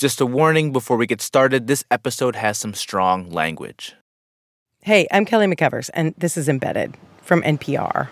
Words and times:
Just 0.00 0.18
a 0.18 0.24
warning 0.24 0.72
before 0.72 0.96
we 0.96 1.06
get 1.06 1.20
started 1.20 1.66
this 1.66 1.84
episode 1.90 2.34
has 2.34 2.56
some 2.56 2.72
strong 2.72 3.28
language. 3.28 3.94
Hey, 4.80 5.06
I'm 5.10 5.26
Kelly 5.26 5.46
McEvers, 5.46 5.90
and 5.92 6.14
this 6.16 6.38
is 6.38 6.48
Embedded 6.48 6.96
from 7.20 7.42
NPR. 7.42 8.06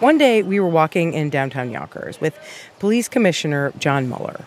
One 0.00 0.18
day, 0.18 0.42
we 0.42 0.58
were 0.58 0.66
walking 0.66 1.12
in 1.12 1.30
downtown 1.30 1.70
Yonkers 1.70 2.20
with 2.20 2.36
Police 2.80 3.06
Commissioner 3.08 3.72
John 3.78 4.08
Mueller. 4.08 4.44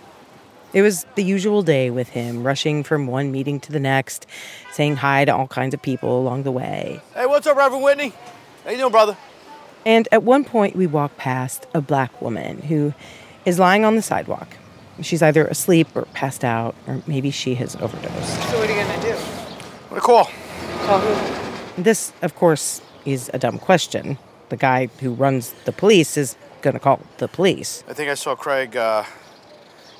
It 0.73 0.81
was 0.81 1.05
the 1.15 1.23
usual 1.23 1.63
day 1.63 1.89
with 1.89 2.09
him, 2.09 2.43
rushing 2.43 2.83
from 2.83 3.07
one 3.07 3.31
meeting 3.31 3.61
to 3.61 3.71
the 3.71 3.79
next, 3.79 4.27
saying 4.73 4.97
hi 4.97 5.23
to 5.23 5.33
all 5.33 5.47
kinds 5.47 5.73
of 5.73 5.81
people 5.81 6.19
along 6.19 6.43
the 6.43 6.51
way. 6.51 6.99
Hey, 7.15 7.27
what's 7.27 7.47
up, 7.47 7.55
Reverend 7.55 7.81
Whitney? 7.81 8.11
How 8.65 8.71
you 8.71 8.77
doing, 8.77 8.91
brother? 8.91 9.15
And 9.85 10.09
at 10.11 10.23
one 10.23 10.43
point, 10.43 10.75
we 10.75 10.85
walk 10.85 11.15
past 11.15 11.65
a 11.73 11.79
black 11.79 12.21
woman 12.21 12.61
who 12.63 12.93
is 13.45 13.57
lying 13.57 13.85
on 13.85 13.95
the 13.95 14.01
sidewalk. 14.01 14.49
She's 15.01 15.21
either 15.21 15.45
asleep 15.47 15.87
or 15.95 16.03
passed 16.13 16.43
out, 16.43 16.75
or 16.87 17.01
maybe 17.07 17.31
she 17.31 17.55
has 17.55 17.75
overdosed. 17.77 18.49
So 18.49 18.59
what 18.59 18.69
are 18.69 18.73
you 18.73 18.81
gonna 18.81 19.01
do? 19.01 19.15
What 19.89 19.97
a 19.97 20.01
call. 20.01 20.29
Call 20.85 20.99
who? 20.99 21.81
This, 21.81 22.13
of 22.21 22.35
course, 22.35 22.81
is 23.05 23.31
a 23.33 23.39
dumb 23.39 23.57
question. 23.57 24.17
The 24.49 24.57
guy 24.57 24.87
who 24.99 25.13
runs 25.13 25.53
the 25.65 25.71
police 25.71 26.17
is 26.17 26.35
going 26.61 26.73
to 26.73 26.79
call 26.79 27.01
the 27.17 27.27
police. 27.27 27.83
I 27.87 27.93
think 27.93 28.09
I 28.09 28.13
saw 28.13 28.35
Craig 28.35 28.75
uh, 28.75 29.03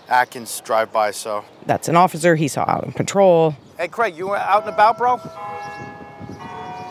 Atkins 0.08 0.62
drive 0.62 0.92
by, 0.92 1.12
so. 1.12 1.44
That's 1.66 1.88
an 1.88 1.96
officer 1.96 2.36
he 2.36 2.48
saw 2.48 2.62
out 2.62 2.84
on 2.84 2.92
patrol. 2.94 3.56
Hey, 3.78 3.88
Craig, 3.88 4.16
you 4.16 4.28
were 4.30 4.38
out 4.38 4.64
and 4.64 4.74
about, 4.74 4.98
bro? 4.98 5.18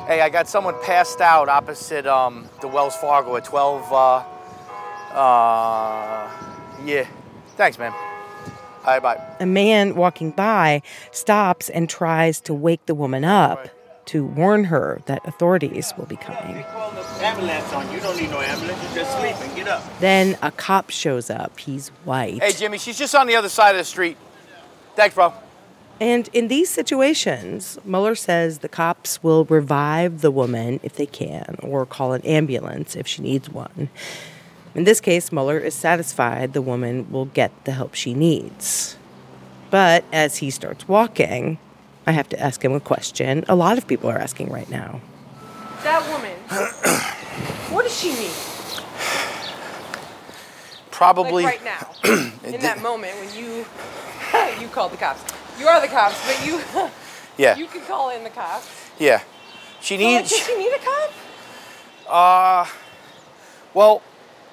Hey, 0.06 0.20
I 0.20 0.28
got 0.28 0.48
someone 0.48 0.74
passed 0.82 1.20
out 1.20 1.48
opposite 1.48 2.06
um, 2.06 2.48
the 2.60 2.68
Wells 2.68 2.96
Fargo 2.96 3.36
at 3.36 3.44
12. 3.44 3.92
Uh, 3.92 4.24
uh, 5.14 6.30
yeah. 6.84 7.06
Thanks, 7.62 7.78
man. 7.78 7.92
All 7.92 8.86
right, 8.86 9.00
bye. 9.00 9.20
A 9.38 9.46
man 9.46 9.94
walking 9.94 10.32
by 10.32 10.82
stops 11.12 11.70
and 11.70 11.88
tries 11.88 12.40
to 12.40 12.52
wake 12.52 12.84
the 12.86 12.94
woman 12.96 13.24
up 13.24 13.68
to 14.06 14.24
warn 14.24 14.64
her 14.64 15.00
that 15.06 15.24
authorities 15.28 15.92
will 15.96 16.06
be 16.06 16.16
coming. 16.16 16.64
Call 16.64 16.90
the 16.90 17.24
ambulance 17.24 17.72
on 17.72 17.86
you. 17.86 17.98
You 17.98 18.00
don't 18.00 18.16
need 18.16 18.30
no 18.30 18.40
ambulance. 18.40 18.82
You're 18.82 19.04
just. 19.04 19.54
Get 19.54 19.68
up. 19.68 20.00
Then 20.00 20.36
a 20.42 20.50
cop 20.50 20.90
shows 20.90 21.30
up. 21.30 21.56
He's 21.56 21.90
white. 22.04 22.42
Hey, 22.42 22.50
Jimmy, 22.50 22.78
she's 22.78 22.98
just 22.98 23.14
on 23.14 23.28
the 23.28 23.36
other 23.36 23.48
side 23.48 23.76
of 23.76 23.78
the 23.78 23.84
street. 23.84 24.16
Thanks, 24.96 25.14
bro. 25.14 25.32
And 26.00 26.28
in 26.32 26.48
these 26.48 26.68
situations, 26.68 27.78
Mueller 27.84 28.16
says 28.16 28.58
the 28.58 28.68
cops 28.68 29.22
will 29.22 29.44
revive 29.44 30.20
the 30.20 30.32
woman 30.32 30.80
if 30.82 30.96
they 30.96 31.06
can, 31.06 31.54
or 31.62 31.86
call 31.86 32.12
an 32.12 32.22
ambulance 32.22 32.96
if 32.96 33.06
she 33.06 33.22
needs 33.22 33.48
one. 33.48 33.88
In 34.74 34.84
this 34.84 35.00
case, 35.00 35.30
Mueller 35.32 35.58
is 35.58 35.74
satisfied 35.74 36.52
the 36.54 36.62
woman 36.62 37.06
will 37.10 37.26
get 37.26 37.50
the 37.64 37.72
help 37.72 37.94
she 37.94 38.14
needs. 38.14 38.96
But 39.70 40.04
as 40.12 40.38
he 40.38 40.50
starts 40.50 40.88
walking, 40.88 41.58
I 42.06 42.12
have 42.12 42.28
to 42.30 42.40
ask 42.40 42.64
him 42.64 42.72
a 42.72 42.80
question 42.80 43.44
a 43.48 43.54
lot 43.54 43.78
of 43.78 43.86
people 43.86 44.10
are 44.10 44.18
asking 44.18 44.50
right 44.50 44.68
now. 44.70 45.00
That 45.82 46.02
woman. 46.10 46.36
what 47.74 47.82
does 47.84 47.98
she 47.98 48.12
need? 48.14 48.30
Probably. 50.90 51.42
Like 51.44 51.64
right 51.64 51.64
now, 51.64 51.90
in 52.44 52.60
that 52.60 52.80
moment 52.82 53.14
when 53.16 53.34
you 53.34 53.64
you 54.60 54.68
called 54.68 54.92
the 54.92 54.96
cops. 54.96 55.22
You 55.58 55.66
are 55.68 55.80
the 55.80 55.88
cops, 55.88 56.16
but 56.26 56.46
you 56.46 56.60
Yeah. 57.38 57.56
you 57.56 57.66
could 57.66 57.86
call 57.86 58.10
in 58.10 58.24
the 58.24 58.30
cops. 58.30 58.68
Yeah. 58.98 59.22
She 59.80 59.96
So, 59.96 60.04
like, 60.04 60.14
needs. 60.20 60.30
does 60.30 60.46
she 60.46 60.56
need 60.56 60.72
a 60.72 60.78
cop? 60.78 61.10
Uh, 62.08 62.70
well, 63.74 64.02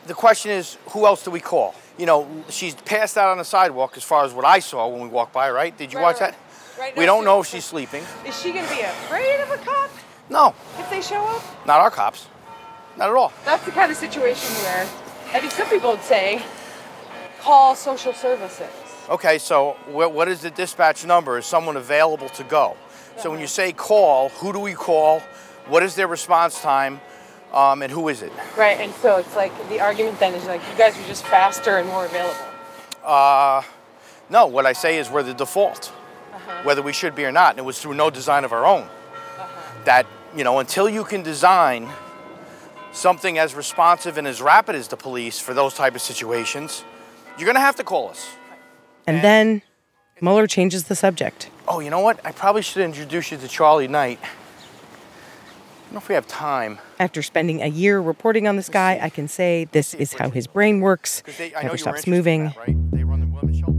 the 0.10 0.16
question 0.16 0.50
is, 0.50 0.76
who 0.88 1.06
else 1.06 1.24
do 1.24 1.30
we 1.30 1.40
call? 1.40 1.76
You 2.00 2.08
know, 2.08 2.28
she's 2.50 2.74
passed 2.74 3.16
out 3.16 3.30
on 3.30 3.38
the 3.38 3.46
sidewalk 3.46 3.96
as 3.96 4.04
far 4.04 4.26
as 4.26 4.34
what 4.34 4.44
I 4.44 4.58
saw 4.58 4.88
when 4.88 5.02
we 5.02 5.08
walked 5.08 5.34
by, 5.34 5.52
right? 5.52 5.78
Did 5.78 5.94
you 5.94 6.00
Right, 6.00 6.04
watch 6.04 6.20
right. 6.20 6.32
that? 6.32 6.80
Right, 6.80 6.98
we 6.98 7.06
don't 7.06 7.24
know 7.24 7.42
if 7.42 7.48
she's 7.48 7.64
sleeping. 7.64 8.04
Is 8.26 8.42
she 8.42 8.52
gonna 8.52 8.68
be 8.70 8.82
afraid 8.82 9.40
of 9.42 9.52
a 9.52 9.58
cop 9.58 9.92
No, 10.28 10.56
if 10.80 10.90
they 10.90 11.02
show 11.02 11.24
up? 11.24 11.44
not 11.68 11.80
our 11.80 11.92
cops. 11.92 12.26
Not 12.98 13.10
at 13.10 13.16
all. 13.16 13.32
That's 13.46 13.64
the 13.66 13.72
kind 13.72 13.92
of 13.92 13.98
situation 13.98 14.50
where 14.64 14.82
I 15.32 15.40
think 15.40 15.52
some 15.52 15.70
people 15.70 15.92
would 15.92 16.02
say 16.02 16.42
call 17.42 17.76
social 17.76 18.14
services. 18.14 18.68
Okay, 19.10 19.38
so 19.38 19.78
what 19.88 20.28
is 20.28 20.42
the 20.42 20.50
dispatch 20.50 21.06
number? 21.06 21.38
Is 21.38 21.46
someone 21.46 21.78
available 21.78 22.30
to 22.30 22.44
go? 22.44 22.78
So 23.18 23.30
when 23.30 23.38
uh-huh. 23.38 23.42
you 23.42 23.48
say 23.48 23.74
call, 23.74 24.30
who 24.30 24.54
do 24.54 24.60
we 24.60 24.74
call? 24.74 25.20
What 25.68 25.84
is 25.84 25.94
their 25.94 26.08
response 26.08 26.60
time? 26.62 27.00
Um, 27.54 27.82
and 27.82 27.92
who 27.92 28.10
is 28.10 28.22
it? 28.22 28.32
Right, 28.56 28.80
and 28.80 28.94
so 28.96 29.18
it's 29.18 29.36
like 29.36 29.52
the 29.70 29.80
argument 29.80 30.20
then 30.20 30.36
is 30.36 30.46
like 30.46 30.62
you 30.72 30.78
guys 30.78 30.98
are 31.00 31.08
just 31.08 31.26
faster 31.26 31.78
and 31.78 31.88
more 31.88 32.06
available. 32.06 32.38
Uh, 33.04 33.64
no, 34.30 34.46
what 34.46 34.66
I 34.66 34.74
say 34.74 35.00
is 35.00 35.10
we're 35.10 35.24
the 35.24 35.34
default, 35.34 35.88
whether 36.64 36.82
we 36.84 36.94
should 36.94 37.16
be 37.16 37.26
or 37.26 37.32
not. 37.32 37.52
And 37.52 37.60
it 37.60 37.66
was 37.66 37.82
through 37.82 37.96
no 37.96 38.10
design 38.12 38.44
of 38.44 38.54
our 38.54 38.66
own. 38.66 38.88
That, 39.86 40.06
you 40.36 40.44
know, 40.44 40.60
until 40.60 40.88
you 40.88 41.04
can 41.04 41.24
design 41.24 41.90
something 42.92 43.38
as 43.40 43.56
responsive 43.56 44.18
and 44.18 44.28
as 44.28 44.42
rapid 44.42 44.76
as 44.76 44.88
the 44.88 44.98
police 44.98 45.40
for 45.40 45.54
those 45.54 45.74
type 45.74 45.96
of 45.96 46.02
situations, 46.02 46.84
you're 47.38 47.46
going 47.46 47.56
to 47.56 47.62
have 47.62 47.78
to 47.78 47.84
call 47.84 48.10
us. 48.10 48.30
And 49.08 49.24
then 49.24 49.64
Mueller 50.22 50.46
changes 50.46 50.84
the 50.84 50.96
subject. 50.96 51.50
Oh, 51.68 51.80
you 51.80 51.90
know 51.90 52.02
what? 52.02 52.20
I 52.24 52.32
probably 52.32 52.62
should 52.62 52.84
introduce 52.84 53.32
you 53.32 53.38
to 53.38 53.48
Charlie 53.48 53.88
Knight. 53.88 54.20
I 55.90 55.92
don't 55.92 55.96
know 55.96 56.04
if 56.04 56.10
we 56.10 56.14
have 56.14 56.28
time. 56.28 56.78
After 57.00 57.24
spending 57.24 57.64
a 57.64 57.66
year 57.66 58.00
reporting 58.00 58.48
on 58.48 58.58
this 58.58 58.70
guy, 58.70 59.00
I 59.02 59.10
can 59.10 59.28
say 59.28 59.68
this 59.72 59.96
is 59.96 60.14
how 60.14 60.30
his 60.30 60.46
brain 60.46 60.82
works. 60.82 61.24
they- 61.40 61.50
Never 61.64 61.78
stops 61.80 62.06
moving. 62.06 62.44
that, 62.44 62.58
right? 62.58 62.92
They 62.92 63.04
run 63.04 63.22
the 63.22 63.54
shelter. 63.58 63.74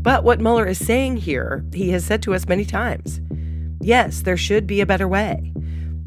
But 0.00 0.24
what 0.24 0.40
Mueller 0.40 0.66
is 0.66 0.78
saying 0.78 1.18
here, 1.18 1.62
he 1.74 1.90
has 1.90 2.06
said 2.06 2.22
to 2.22 2.32
us 2.34 2.48
many 2.48 2.64
times 2.64 3.20
yes, 3.82 4.22
there 4.22 4.38
should 4.38 4.66
be 4.66 4.80
a 4.80 4.86
better 4.86 5.06
way. 5.06 5.52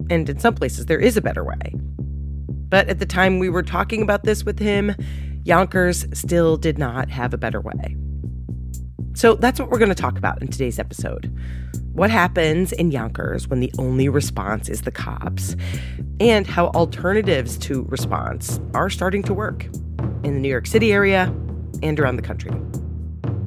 And 0.10 0.28
in 0.28 0.40
some 0.40 0.56
places, 0.56 0.88
there 0.88 0.98
is 1.00 1.16
a 1.16 1.22
better 1.22 1.44
way. 1.44 1.76
But 2.70 2.90
at 2.90 2.98
the 2.98 3.06
time 3.06 3.38
we 3.38 3.48
were 3.50 3.62
talking 3.62 4.02
about 4.02 4.24
this 4.24 4.44
with 4.44 4.58
him, 4.58 4.96
Yonkers 5.44 6.08
still 6.12 6.58
did 6.58 6.80
not 6.80 7.12
have 7.12 7.36
a 7.36 7.38
better 7.38 7.62
way. 7.62 7.96
So 9.16 9.36
that's 9.36 9.62
what 9.62 9.70
we're 9.70 9.80
going 9.80 9.90
to 9.90 9.96
talk 9.96 10.18
about 10.18 10.42
in 10.42 10.50
today's 10.50 10.78
episode. 10.78 11.34
What 11.94 12.12
happens 12.12 12.74
in 12.74 12.92
Yonkers 12.92 13.48
when 13.48 13.62
the 13.62 13.72
only 13.80 14.10
response 14.10 14.68
is 14.68 14.82
the 14.82 14.92
cops, 14.92 15.56
and 16.20 16.46
how 16.46 16.68
alternatives 16.68 17.58
to 17.60 17.84
response 17.84 18.60
are 18.74 18.90
starting 18.90 19.24
to 19.24 19.34
work 19.34 19.64
in 20.24 20.34
the 20.34 20.40
New 20.42 20.50
York 20.50 20.68
City 20.68 20.92
area 20.92 21.34
and 21.82 21.98
around 21.98 22.18
the 22.18 22.22
country. 22.22 22.52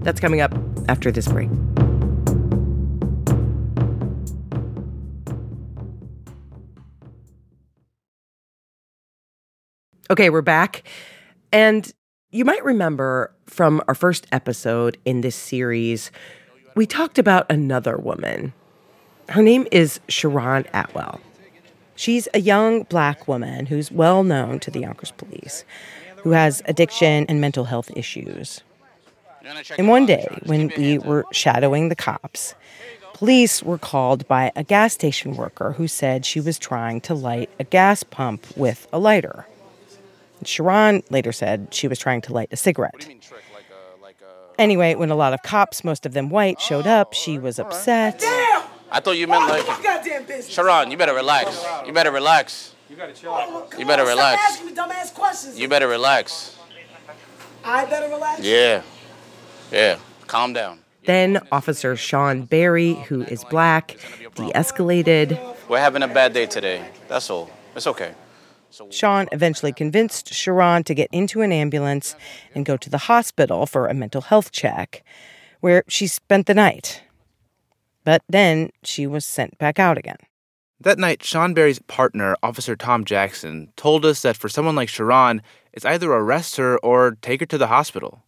That's 0.00 0.20
coming 0.20 0.40
up 0.40 0.54
after 0.88 1.12
this 1.12 1.28
break. 1.28 1.50
Okay, 10.10 10.30
we're 10.30 10.40
back. 10.40 10.88
And 11.52 11.92
you 12.30 12.44
might 12.44 12.64
remember 12.64 13.30
from 13.46 13.82
our 13.88 13.94
first 13.94 14.26
episode 14.32 14.98
in 15.04 15.22
this 15.22 15.36
series, 15.36 16.10
we 16.74 16.86
talked 16.86 17.18
about 17.18 17.50
another 17.50 17.96
woman. 17.96 18.52
Her 19.30 19.42
name 19.42 19.66
is 19.72 20.00
Sharon 20.08 20.66
Atwell. 20.74 21.20
She's 21.96 22.28
a 22.34 22.40
young 22.40 22.84
black 22.84 23.26
woman 23.26 23.66
who's 23.66 23.90
well 23.90 24.22
known 24.22 24.60
to 24.60 24.70
the 24.70 24.80
Yonkers 24.80 25.10
police, 25.12 25.64
who 26.18 26.30
has 26.30 26.62
addiction 26.66 27.24
and 27.28 27.40
mental 27.40 27.64
health 27.64 27.90
issues. 27.96 28.62
And 29.78 29.88
one 29.88 30.04
day, 30.04 30.26
when 30.44 30.70
we 30.76 30.98
were 30.98 31.24
shadowing 31.32 31.88
the 31.88 31.96
cops, 31.96 32.54
police 33.14 33.62
were 33.62 33.78
called 33.78 34.28
by 34.28 34.52
a 34.54 34.62
gas 34.62 34.92
station 34.92 35.34
worker 35.34 35.72
who 35.72 35.88
said 35.88 36.26
she 36.26 36.40
was 36.40 36.58
trying 36.58 37.00
to 37.02 37.14
light 37.14 37.48
a 37.58 37.64
gas 37.64 38.02
pump 38.02 38.46
with 38.56 38.86
a 38.92 38.98
lighter. 38.98 39.46
Sharon 40.44 41.02
later 41.10 41.32
said 41.32 41.68
she 41.72 41.88
was 41.88 41.98
trying 41.98 42.20
to 42.22 42.32
light 42.32 42.48
a 42.52 42.56
cigarette. 42.56 43.08
Anyway, 44.58 44.94
when 44.96 45.10
a 45.10 45.14
lot 45.14 45.32
of 45.32 45.42
cops, 45.42 45.84
most 45.84 46.04
of 46.04 46.14
them 46.14 46.30
white, 46.30 46.60
showed 46.60 46.86
up, 46.86 47.08
oh, 47.12 47.14
she 47.14 47.38
was 47.38 47.58
upset. 47.58 48.20
I 48.90 49.00
thought 49.00 49.12
you 49.12 49.26
meant 49.26 49.48
like. 49.48 49.66
goddamn 49.82 50.24
business. 50.24 50.48
Sharon, 50.48 50.90
you 50.90 50.96
better 50.96 51.14
relax. 51.14 51.64
You 51.86 51.92
better 51.92 52.10
relax. 52.10 52.74
You 52.90 52.96
better 52.96 53.14
Stop 53.14 54.08
relax. 54.08 54.42
asking 54.48 54.66
me 54.66 54.74
dumbass 54.74 55.14
questions. 55.14 55.58
You 55.58 55.68
better 55.68 55.86
relax. 55.86 56.56
I 57.62 57.84
better 57.84 58.08
relax. 58.08 58.40
Yeah. 58.40 58.82
Yeah. 59.70 59.98
Calm 60.26 60.54
down. 60.54 60.80
Then 61.04 61.40
Officer 61.52 61.96
Sean 61.96 62.42
Barry, 62.42 62.94
who 62.94 63.22
is 63.22 63.44
black, 63.44 63.98
de 64.34 64.50
escalated. 64.52 65.38
We're 65.68 65.78
having 65.78 66.02
a 66.02 66.08
bad 66.08 66.32
day 66.32 66.46
today. 66.46 66.84
That's 67.08 67.30
all. 67.30 67.50
It's 67.76 67.86
okay. 67.86 68.14
Sean 68.90 69.28
eventually 69.32 69.72
convinced 69.72 70.32
Sharon 70.32 70.84
to 70.84 70.94
get 70.94 71.08
into 71.12 71.40
an 71.40 71.52
ambulance 71.52 72.14
and 72.54 72.66
go 72.66 72.76
to 72.76 72.90
the 72.90 72.98
hospital 72.98 73.66
for 73.66 73.86
a 73.86 73.94
mental 73.94 74.20
health 74.20 74.52
check, 74.52 75.02
where 75.60 75.84
she 75.88 76.06
spent 76.06 76.46
the 76.46 76.54
night. 76.54 77.02
But 78.04 78.22
then 78.28 78.70
she 78.82 79.06
was 79.06 79.24
sent 79.24 79.58
back 79.58 79.78
out 79.78 79.98
again. 79.98 80.18
That 80.80 80.98
night, 80.98 81.24
Sean 81.24 81.54
Barry's 81.54 81.80
partner, 81.80 82.36
Officer 82.42 82.76
Tom 82.76 83.04
Jackson, 83.04 83.72
told 83.76 84.04
us 84.04 84.22
that 84.22 84.36
for 84.36 84.48
someone 84.48 84.76
like 84.76 84.88
Sharon, 84.88 85.42
it's 85.72 85.84
either 85.84 86.12
arrest 86.12 86.56
her 86.56 86.78
or 86.78 87.16
take 87.20 87.40
her 87.40 87.46
to 87.46 87.58
the 87.58 87.66
hospital. 87.66 88.22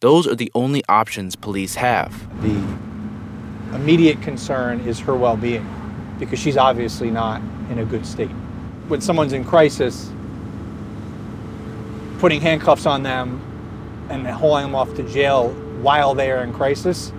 those 0.00 0.26
are 0.26 0.34
the 0.34 0.50
only 0.54 0.82
options 0.88 1.36
police 1.36 1.74
have. 1.74 2.12
The 2.42 2.56
immediate 3.76 4.20
concern 4.22 4.80
is 4.80 4.98
her 5.00 5.14
well 5.14 5.36
being 5.36 5.66
because 6.18 6.38
she's 6.38 6.56
obviously 6.56 7.10
not 7.10 7.40
in 7.70 7.78
a 7.78 7.84
good 7.84 8.06
state. 8.06 8.30
When 8.90 9.00
someone's 9.00 9.32
in 9.32 9.44
crisis, 9.44 10.10
putting 12.18 12.40
handcuffs 12.40 12.86
on 12.86 13.04
them 13.04 13.40
and 14.10 14.26
hauling 14.26 14.64
them 14.64 14.74
off 14.74 14.92
to 14.96 15.04
jail 15.04 15.50
while 15.80 16.12
they 16.12 16.32
are 16.32 16.42
in 16.42 16.52
crisis 16.52 17.12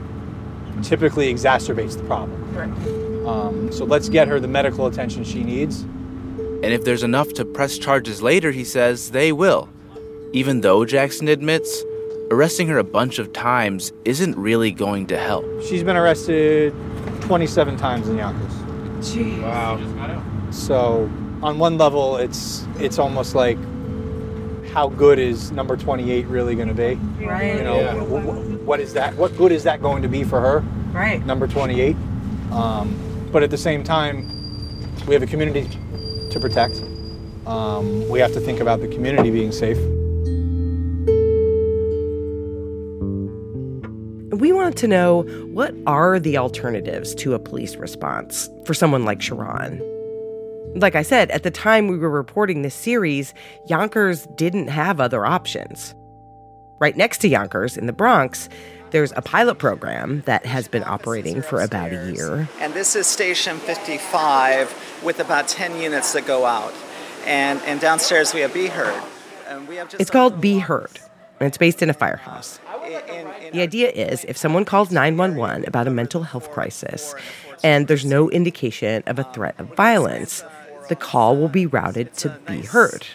typically 0.84 1.34
exacerbates 1.34 1.96
the 1.96 2.04
problem. 2.04 3.26
Um, 3.26 3.72
so 3.72 3.86
let's 3.86 4.10
get 4.10 4.28
her 4.28 4.38
the 4.42 4.50
medical 4.50 4.86
attention 4.86 5.24
she 5.24 5.46
needs. 5.46 5.84
And 5.84 6.66
if 6.66 6.84
there's 6.84 7.04
enough 7.04 7.32
to 7.36 7.46
press 7.46 7.78
charges 7.78 8.22
later, 8.22 8.52
he 8.52 8.66
says 8.66 9.12
they 9.12 9.32
will. 9.32 9.70
Even 10.34 10.60
though 10.60 10.84
Jackson 10.84 11.30
admits 11.30 11.84
arresting 12.32 12.68
her 12.68 12.80
a 12.80 12.84
bunch 12.84 13.18
of 13.18 13.32
times 13.32 13.94
isn't 14.04 14.38
really 14.38 14.72
going 14.72 15.08
to 15.08 15.18
help. 15.18 15.46
She's 15.64 15.84
been 15.84 15.96
arrested 15.96 16.74
27 17.22 17.78
times 17.78 18.10
in 18.10 18.18
Yonkers. 18.18 18.54
Jeez. 19.00 19.42
Wow. 19.42 20.52
So 20.52 21.10
on 21.44 21.58
one 21.58 21.78
level, 21.78 22.18
it's 22.18 22.66
it's 22.80 23.00
almost 23.00 23.36
like 23.36 23.58
how 24.72 24.88
good 24.90 25.20
is 25.20 25.52
number 25.52 25.76
28 25.76 26.26
really 26.28 26.56
going 26.56 26.68
to 26.70 26.74
be? 26.74 26.96
Right. 27.26 27.58
You 27.58 27.64
know, 27.64 28.06
wh- 28.06 28.24
wh- 28.24 28.66
what 28.66 28.80
is 28.80 28.94
that? 28.94 29.16
What 29.16 29.36
good 29.38 29.52
is 29.52 29.64
that 29.64 29.82
going 29.82 30.02
to 30.02 30.08
be 30.08 30.24
for 30.24 30.40
her? 30.40 30.60
Right. 30.94 31.26
Number 31.26 31.48
28. 31.48 31.96
Um, 32.52 32.96
but 33.32 33.44
at 33.44 33.50
the 33.50 33.58
same 33.58 33.84
time, 33.84 34.28
we 35.08 35.14
have 35.14 35.24
a 35.24 35.28
community 35.28 35.68
to 36.32 36.40
protect. 36.40 36.82
Um, 37.46 38.08
we 38.08 38.20
have 38.20 38.34
to 38.34 38.40
think 38.40 38.60
about 38.60 38.80
the 38.82 38.88
community 38.88 39.30
being 39.32 39.52
safe. 39.52 39.78
We 44.40 44.54
wanted 44.54 44.78
to 44.78 44.88
know 44.88 45.24
what 45.54 45.76
are 45.86 46.20
the 46.20 46.38
alternatives 46.38 47.14
to 47.16 47.34
a 47.34 47.40
police 47.40 47.76
response 47.76 48.50
for 48.66 48.74
someone 48.74 49.06
like 49.06 49.22
Sharon? 49.22 49.80
Like 50.76 50.96
I 50.96 51.02
said, 51.02 51.32
at 51.32 51.44
the 51.44 51.52
time 51.52 51.88
we 51.88 51.98
were 51.98 52.10
reporting 52.10 52.62
this 52.62 52.76
series, 52.76 53.34
Yonkers 53.68 54.26
didn't 54.36 54.68
have 54.68 55.02
other 55.02 55.26
options. 55.26 55.94
Right 56.80 56.96
next 56.96 57.20
to 57.20 57.28
Yonkers 57.28 57.78
in 57.78 57.88
the 57.88 57.94
Bronx, 57.94 58.48
there's 58.92 59.12
a 59.16 59.22
pilot 59.22 59.56
program 59.56 60.22
that 60.26 60.46
has 60.46 60.68
been 60.68 60.84
operating 60.86 61.42
for 61.42 61.62
about 61.62 61.92
a 61.92 62.12
year. 62.12 62.50
And 62.60 62.74
this 62.74 62.96
is 62.96 63.06
station 63.06 63.58
55 63.58 65.02
with 65.04 65.20
about 65.20 65.48
10 65.48 65.80
units 65.80 66.14
that 66.14 66.26
go 66.26 66.46
out. 66.46 66.74
And, 67.26 67.62
and 67.64 67.80
downstairs 67.80 68.34
we 68.34 68.40
have 68.40 68.54
Be 68.54 68.68
Heard. 68.68 69.02
And 69.48 69.68
we 69.68 69.76
have 69.76 69.90
just 69.90 70.02
It's 70.02 70.10
called 70.10 70.40
Be 70.40 70.60
Heard, 70.60 71.00
and 71.40 71.48
it's 71.48 71.58
based 71.58 71.84
in 71.84 71.90
a 71.90 71.94
firehouse. 71.94 72.60
The 73.52 73.62
idea 73.62 73.90
is 73.90 74.24
if 74.26 74.38
someone 74.38 74.66
calls 74.66 74.92
911 74.92 75.66
about 75.68 75.88
a 75.88 75.92
mental 75.92 76.24
health 76.24 76.50
crisis 76.52 77.14
and 77.64 77.88
there's 77.88 78.06
no 78.06 78.30
indication 78.32 79.04
of 79.08 79.20
a 79.20 79.24
threat 79.26 79.56
of 79.60 79.68
violence, 79.76 80.44
the 80.90 80.96
call 80.96 81.38
will 81.38 81.50
be 81.50 81.66
routed 81.66 82.14
to 82.18 82.30
be 82.48 82.62
heard. 82.62 83.06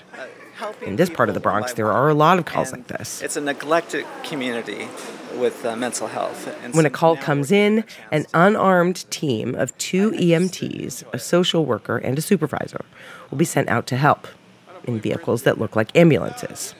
In 0.82 0.96
this 0.96 1.10
part 1.10 1.28
of 1.28 1.34
the 1.34 1.40
Bronx, 1.40 1.74
there 1.74 1.92
are 1.92 2.08
a 2.08 2.14
lot 2.14 2.38
of 2.38 2.46
calls 2.46 2.72
like 2.72 2.86
this. 2.86 3.20
It's 3.20 3.36
a 3.36 3.40
neglected 3.40 4.06
community 4.22 4.88
with 5.36 5.64
uh, 5.66 5.76
mental 5.76 6.08
health. 6.08 6.48
And 6.62 6.74
When 6.74 6.86
a 6.86 6.90
call 6.90 7.16
comes 7.16 7.52
in, 7.52 7.84
an 8.10 8.24
unarmed 8.32 9.10
team 9.10 9.54
of 9.54 9.76
two 9.76 10.12
EMTs, 10.12 11.04
a 11.12 11.18
social 11.18 11.66
worker, 11.66 11.98
and 11.98 12.16
a 12.16 12.22
supervisor 12.22 12.84
will 13.30 13.36
be 13.38 13.44
sent 13.44 13.68
out 13.68 13.86
to 13.88 13.96
help 13.96 14.26
in 14.84 14.98
vehicles 15.00 15.42
that 15.42 15.58
look 15.58 15.76
like 15.76 15.94
ambulances. 15.94 16.74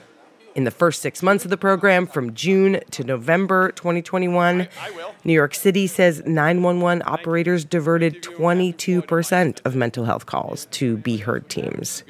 In 0.57 0.63
the 0.63 0.71
first 0.71 1.03
six 1.03 1.21
months 1.21 1.45
of 1.45 1.51
the 1.51 1.57
program, 1.57 2.07
from 2.07 2.33
June 2.33 2.79
to 2.89 3.03
November 3.03 3.71
2021, 3.73 4.67
New 5.23 5.33
York 5.33 5.53
City 5.53 5.85
says 5.85 6.23
911 6.25 7.03
operators 7.05 7.63
diverted 7.63 8.23
22% 8.23 9.61
of 9.63 9.75
mental 9.75 10.05
health 10.05 10.25
calls 10.25 10.65
to 10.71 10.97
Be 10.97 11.17
Heard 11.17 11.47
teams. 11.47 12.01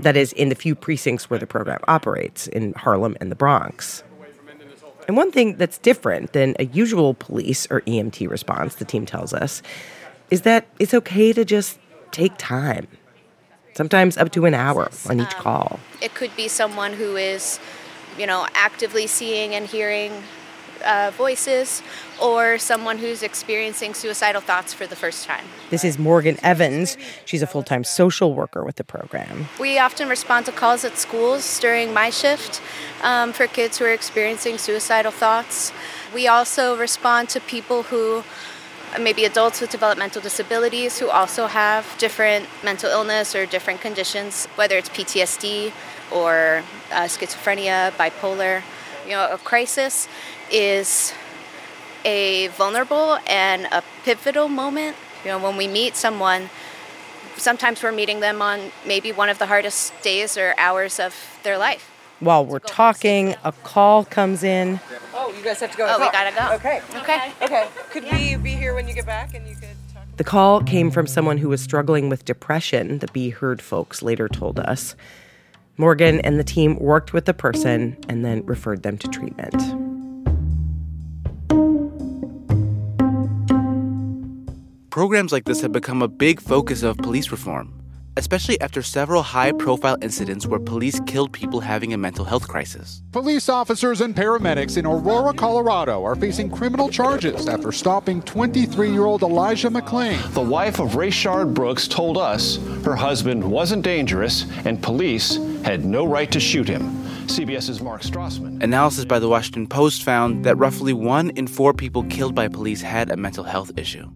That 0.00 0.16
is, 0.16 0.32
in 0.32 0.48
the 0.48 0.56
few 0.56 0.74
precincts 0.74 1.30
where 1.30 1.38
the 1.38 1.46
program 1.46 1.78
operates, 1.86 2.48
in 2.48 2.72
Harlem 2.72 3.16
and 3.20 3.30
the 3.30 3.36
Bronx. 3.36 4.02
And 5.06 5.16
one 5.16 5.30
thing 5.30 5.56
that's 5.56 5.78
different 5.78 6.32
than 6.32 6.56
a 6.58 6.64
usual 6.64 7.14
police 7.14 7.68
or 7.70 7.82
EMT 7.82 8.28
response, 8.28 8.74
the 8.74 8.84
team 8.84 9.06
tells 9.06 9.32
us, 9.32 9.62
is 10.28 10.42
that 10.42 10.66
it's 10.80 10.92
okay 10.92 11.32
to 11.32 11.44
just 11.44 11.78
take 12.10 12.32
time. 12.36 12.88
Sometimes 13.74 14.16
up 14.16 14.32
to 14.32 14.46
an 14.46 14.54
hour 14.54 14.90
on 15.08 15.20
each 15.20 15.34
call. 15.36 15.80
It 16.00 16.14
could 16.14 16.34
be 16.36 16.48
someone 16.48 16.94
who 16.94 17.16
is, 17.16 17.60
you 18.18 18.26
know, 18.26 18.46
actively 18.54 19.06
seeing 19.06 19.54
and 19.54 19.66
hearing 19.66 20.22
uh, 20.84 21.10
voices, 21.16 21.82
or 22.22 22.58
someone 22.58 22.98
who's 22.98 23.22
experiencing 23.22 23.94
suicidal 23.94 24.40
thoughts 24.40 24.72
for 24.72 24.86
the 24.86 24.96
first 24.96 25.26
time. 25.26 25.44
This 25.70 25.84
is 25.84 25.98
Morgan 25.98 26.38
Evans. 26.42 26.96
She's 27.24 27.42
a 27.42 27.46
full 27.46 27.62
time 27.62 27.84
social 27.84 28.34
worker 28.34 28.64
with 28.64 28.76
the 28.76 28.84
program. 28.84 29.48
We 29.58 29.78
often 29.78 30.08
respond 30.08 30.46
to 30.46 30.52
calls 30.52 30.84
at 30.84 30.98
schools 30.98 31.60
during 31.60 31.92
my 31.92 32.10
shift 32.10 32.60
um, 33.02 33.32
for 33.32 33.46
kids 33.46 33.78
who 33.78 33.84
are 33.84 33.92
experiencing 33.92 34.58
suicidal 34.58 35.12
thoughts. 35.12 35.72
We 36.14 36.26
also 36.26 36.76
respond 36.76 37.28
to 37.30 37.40
people 37.40 37.84
who 37.84 38.24
maybe 38.98 39.24
adults 39.24 39.60
with 39.60 39.70
developmental 39.70 40.20
disabilities 40.20 40.98
who 40.98 41.08
also 41.08 41.46
have 41.46 41.96
different 41.98 42.46
mental 42.64 42.90
illness 42.90 43.34
or 43.34 43.46
different 43.46 43.80
conditions, 43.80 44.46
whether 44.56 44.76
it's 44.76 44.88
PTSD 44.88 45.72
or 46.10 46.62
uh, 46.92 47.02
schizophrenia, 47.04 47.92
bipolar. 47.92 48.62
You 49.04 49.12
know, 49.12 49.28
a 49.32 49.38
crisis 49.38 50.08
is 50.50 51.12
a 52.04 52.48
vulnerable 52.48 53.18
and 53.26 53.66
a 53.66 53.82
pivotal 54.04 54.48
moment. 54.48 54.96
You 55.24 55.30
know, 55.30 55.38
when 55.38 55.56
we 55.56 55.68
meet 55.68 55.96
someone, 55.96 56.50
sometimes 57.36 57.82
we're 57.82 57.92
meeting 57.92 58.20
them 58.20 58.42
on 58.42 58.72
maybe 58.86 59.12
one 59.12 59.28
of 59.28 59.38
the 59.38 59.46
hardest 59.46 59.92
days 60.02 60.36
or 60.36 60.54
hours 60.58 60.98
of 60.98 61.14
their 61.42 61.58
life. 61.58 61.90
While 62.20 62.44
we're 62.44 62.58
talking, 62.58 63.34
a 63.44 63.52
call 63.52 64.04
comes 64.04 64.42
in. 64.44 64.78
Oh, 65.14 65.32
you 65.34 65.42
guys 65.42 65.60
have 65.60 65.70
to 65.70 65.78
go. 65.78 65.86
Oh, 65.88 65.98
we 65.98 66.10
gotta 66.10 66.36
go. 66.36 66.54
Okay. 66.56 66.82
Okay. 66.96 67.32
Okay. 67.40 67.68
Could 67.90 68.04
we 68.04 68.36
be 68.36 68.50
here 68.50 68.59
when 68.59 68.59
you 68.90 68.96
get 68.96 69.06
back 69.06 69.34
and 69.34 69.48
you 69.48 69.54
could 69.54 69.76
talk? 69.94 70.04
The 70.16 70.24
call 70.24 70.62
came 70.62 70.90
from 70.90 71.06
someone 71.06 71.38
who 71.38 71.48
was 71.48 71.62
struggling 71.62 72.08
with 72.08 72.24
depression, 72.24 72.98
the 72.98 73.06
Be 73.08 73.30
Heard 73.30 73.62
folks 73.62 74.02
later 74.02 74.28
told 74.28 74.58
us. 74.58 74.96
Morgan 75.76 76.20
and 76.20 76.38
the 76.38 76.44
team 76.44 76.76
worked 76.78 77.12
with 77.12 77.24
the 77.24 77.32
person 77.32 77.96
and 78.08 78.24
then 78.24 78.44
referred 78.44 78.82
them 78.82 78.98
to 78.98 79.08
treatment. 79.08 79.54
Programs 84.90 85.30
like 85.32 85.44
this 85.44 85.60
have 85.60 85.72
become 85.72 86.02
a 86.02 86.08
big 86.08 86.40
focus 86.40 86.82
of 86.82 86.98
police 86.98 87.30
reform, 87.30 87.79
especially 88.16 88.60
after 88.60 88.82
several 88.82 89.22
high 89.22 89.52
profile 89.52 89.96
incidents 90.02 90.46
where 90.46 90.60
police 90.60 91.00
killed 91.06 91.32
people 91.32 91.60
having 91.60 91.92
a 91.92 91.98
mental 91.98 92.24
health 92.24 92.48
crisis. 92.48 93.02
Police 93.12 93.48
officers 93.48 94.00
and 94.00 94.14
paramedics 94.14 94.76
in 94.76 94.86
Aurora, 94.86 95.32
Colorado 95.32 96.04
are 96.04 96.16
facing 96.16 96.50
criminal 96.50 96.88
charges 96.88 97.48
after 97.48 97.72
stopping 97.72 98.22
23 98.22 98.90
year 98.90 99.04
old 99.04 99.22
Elijah 99.22 99.70
McClain. 99.70 100.18
The 100.34 100.40
wife 100.40 100.80
of 100.80 100.90
Rayshard 100.90 101.54
Brooks 101.54 101.88
told 101.88 102.18
us 102.18 102.58
her 102.84 102.96
husband 102.96 103.42
wasn't 103.42 103.84
dangerous 103.84 104.46
and 104.64 104.82
police 104.82 105.36
had 105.64 105.84
no 105.84 106.06
right 106.06 106.30
to 106.32 106.40
shoot 106.40 106.68
him. 106.68 107.00
CBS's 107.26 107.80
Mark 107.80 108.02
Strassmann. 108.02 108.62
Analysis 108.62 109.04
by 109.04 109.20
the 109.20 109.28
Washington 109.28 109.68
Post 109.68 110.02
found 110.02 110.44
that 110.44 110.56
roughly 110.56 110.92
one 110.92 111.30
in 111.30 111.46
four 111.46 111.72
people 111.72 112.02
killed 112.04 112.34
by 112.34 112.48
police 112.48 112.82
had 112.82 113.10
a 113.10 113.16
mental 113.16 113.44
health 113.44 113.70
issue. 113.76 114.10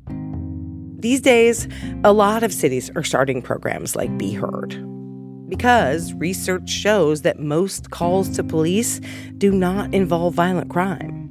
These 1.04 1.20
days, 1.20 1.68
a 2.02 2.14
lot 2.14 2.42
of 2.42 2.50
cities 2.50 2.90
are 2.96 3.02
starting 3.02 3.42
programs 3.42 3.94
like 3.94 4.16
Be 4.16 4.32
Heard. 4.32 4.70
Because 5.50 6.14
research 6.14 6.70
shows 6.70 7.20
that 7.20 7.38
most 7.38 7.90
calls 7.90 8.30
to 8.30 8.42
police 8.42 9.02
do 9.36 9.52
not 9.52 9.92
involve 9.92 10.32
violent 10.32 10.70
crime. 10.70 11.28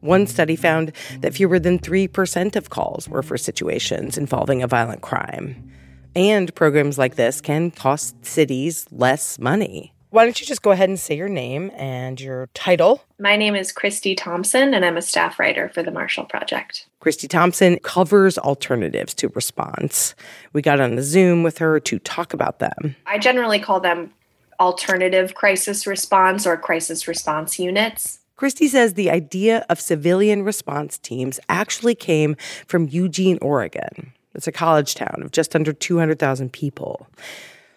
One 0.00 0.26
study 0.26 0.54
found 0.54 0.92
that 1.22 1.32
fewer 1.32 1.58
than 1.58 1.78
3% 1.78 2.56
of 2.56 2.68
calls 2.68 3.08
were 3.08 3.22
for 3.22 3.38
situations 3.38 4.18
involving 4.18 4.62
a 4.62 4.66
violent 4.66 5.00
crime. 5.00 5.66
And 6.14 6.54
programs 6.54 6.98
like 6.98 7.14
this 7.14 7.40
can 7.40 7.70
cost 7.70 8.22
cities 8.22 8.86
less 8.90 9.38
money. 9.38 9.95
Why 10.10 10.24
don't 10.24 10.40
you 10.40 10.46
just 10.46 10.62
go 10.62 10.70
ahead 10.70 10.88
and 10.88 10.98
say 10.98 11.16
your 11.16 11.28
name 11.28 11.72
and 11.74 12.20
your 12.20 12.48
title? 12.54 13.02
My 13.18 13.36
name 13.36 13.56
is 13.56 13.72
Christie 13.72 14.14
Thompson, 14.14 14.72
and 14.72 14.84
I'm 14.84 14.96
a 14.96 15.02
staff 15.02 15.38
writer 15.38 15.68
for 15.68 15.82
the 15.82 15.90
Marshall 15.90 16.24
Project. 16.24 16.86
Christie 17.00 17.26
Thompson 17.26 17.78
covers 17.80 18.38
alternatives 18.38 19.14
to 19.14 19.28
response. 19.30 20.14
We 20.52 20.62
got 20.62 20.80
on 20.80 20.94
the 20.94 21.02
Zoom 21.02 21.42
with 21.42 21.58
her 21.58 21.80
to 21.80 21.98
talk 21.98 22.32
about 22.32 22.60
them. 22.60 22.94
I 23.04 23.18
generally 23.18 23.58
call 23.58 23.80
them 23.80 24.12
alternative 24.60 25.34
crisis 25.34 25.88
response 25.88 26.46
or 26.46 26.56
crisis 26.56 27.08
response 27.08 27.58
units. 27.58 28.20
Christie 28.36 28.68
says 28.68 28.94
the 28.94 29.10
idea 29.10 29.66
of 29.68 29.80
civilian 29.80 30.44
response 30.44 30.98
teams 30.98 31.40
actually 31.48 31.96
came 31.96 32.36
from 32.66 32.88
Eugene, 32.88 33.38
Oregon. 33.42 34.12
It's 34.34 34.46
a 34.46 34.52
college 34.52 34.94
town 34.94 35.22
of 35.22 35.32
just 35.32 35.56
under 35.56 35.72
200,000 35.72 36.52
people. 36.52 37.08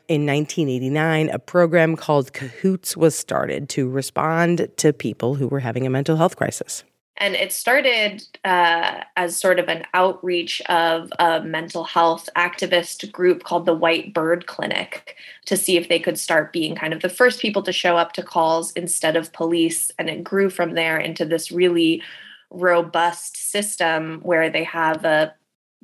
In 0.10 0.26
1989, 0.26 1.30
a 1.30 1.38
program 1.38 1.96
called 1.96 2.34
Cahoots 2.34 2.98
was 2.98 3.16
started 3.16 3.70
to 3.70 3.88
respond 3.88 4.68
to 4.78 4.92
people 4.92 5.36
who 5.36 5.48
were 5.48 5.60
having 5.60 5.86
a 5.86 5.90
mental 5.90 6.18
health 6.18 6.36
crisis. 6.36 6.84
And 7.18 7.36
it 7.36 7.52
started 7.52 8.26
uh, 8.44 9.02
as 9.16 9.38
sort 9.38 9.60
of 9.60 9.68
an 9.68 9.86
outreach 9.94 10.62
of 10.62 11.14
a 11.20 11.42
mental 11.42 11.84
health 11.84 12.28
activist 12.36 13.12
group 13.12 13.44
called 13.44 13.68
the 13.68 13.74
White 13.74 14.14
Bird 14.14 14.48
Clinic 14.48 15.16
to 15.46 15.56
see 15.56 15.78
if 15.78 15.90
they 15.90 16.00
could 16.00 16.18
start 16.18 16.52
being 16.52 16.76
kind 16.76 16.94
of 16.94 17.02
the 17.02 17.10
first 17.10 17.40
people 17.40 17.62
to 17.64 17.74
show 17.74 17.96
up 17.96 18.14
to 18.14 18.24
calls 18.24 18.72
instead 18.72 19.16
of 19.16 19.32
police. 19.32 19.92
And 20.00 20.10
it 20.10 20.24
grew 20.24 20.50
from 20.50 20.74
there 20.74 20.98
into 20.98 21.24
this 21.24 21.52
really 21.52 22.02
robust 22.50 23.38
system 23.38 24.22
where 24.24 24.50
they 24.50 24.64
have 24.64 25.06
a 25.06 25.36